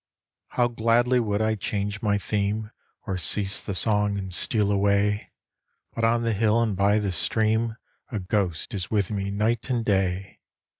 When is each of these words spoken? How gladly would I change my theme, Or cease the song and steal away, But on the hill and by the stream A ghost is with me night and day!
How 0.57 0.67
gladly 0.67 1.19
would 1.19 1.43
I 1.43 1.53
change 1.53 2.01
my 2.01 2.17
theme, 2.17 2.71
Or 3.05 3.19
cease 3.19 3.61
the 3.61 3.75
song 3.75 4.17
and 4.17 4.33
steal 4.33 4.71
away, 4.71 5.29
But 5.93 6.03
on 6.03 6.23
the 6.23 6.33
hill 6.33 6.59
and 6.59 6.75
by 6.75 6.97
the 6.97 7.11
stream 7.11 7.75
A 8.11 8.17
ghost 8.17 8.73
is 8.73 8.89
with 8.89 9.11
me 9.11 9.29
night 9.29 9.69
and 9.69 9.85
day! 9.85 10.39